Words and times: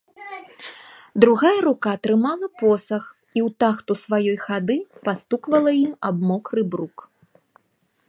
Другая 1.21 1.59
рука 1.65 1.93
трымала 2.07 2.47
посах 2.63 3.05
і 3.11 3.39
ў 3.47 3.49
тахту 3.65 3.91
сваёй 4.07 4.37
хады 4.47 4.77
пастуквала 5.07 5.71
ім 5.85 5.93
аб 6.11 6.17
мокры 6.35 6.61
брук. 6.75 6.97